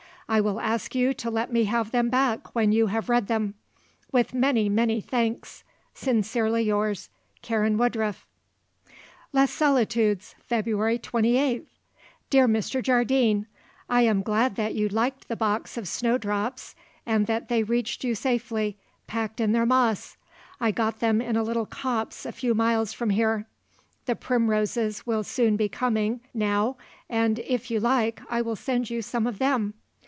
I 0.33 0.39
will 0.39 0.61
ask 0.61 0.95
you 0.95 1.13
to 1.15 1.29
let 1.29 1.51
me 1.51 1.65
have 1.65 1.91
them 1.91 2.07
back 2.07 2.55
when 2.55 2.71
you 2.71 2.87
have 2.87 3.09
read 3.09 3.27
them. 3.27 3.53
With 4.13 4.33
many, 4.33 4.69
many 4.69 5.01
thanks. 5.01 5.65
Sincerely 5.93 6.61
yours, 6.63 7.09
"Karen 7.41 7.77
Woodruff." 7.77 8.25
"Les 9.33 9.51
Solitudes, 9.51 10.35
"February 10.39 10.97
28th. 10.99 11.65
"Dear 12.29 12.47
Mr. 12.47 12.81
Jardine, 12.81 13.45
I 13.89 14.03
am 14.03 14.21
glad 14.21 14.55
that 14.55 14.73
you 14.73 14.87
liked 14.87 15.27
the 15.27 15.35
box 15.35 15.75
of 15.75 15.85
snowdrops 15.85 16.75
and 17.05 17.27
that 17.27 17.49
they 17.49 17.61
reached 17.63 18.05
you 18.05 18.15
safely, 18.15 18.77
packed 19.07 19.41
in 19.41 19.51
their 19.51 19.65
moss. 19.65 20.15
I 20.61 20.71
got 20.71 21.01
them 21.01 21.19
in 21.19 21.35
a 21.35 21.43
little 21.43 21.65
copse 21.65 22.25
a 22.25 22.31
few 22.31 22.53
miles 22.55 22.93
from 22.93 23.09
here. 23.09 23.47
The 24.05 24.15
primroses 24.15 25.05
will 25.05 25.25
soon 25.25 25.57
be 25.57 25.67
coming 25.67 26.21
now 26.33 26.77
and, 27.09 27.39
if 27.39 27.69
you 27.69 27.81
like, 27.81 28.21
I 28.29 28.41
will 28.41 28.55
send 28.55 28.89
you 28.89 29.01
some 29.01 29.27
of 29.27 29.37
them. 29.37 29.73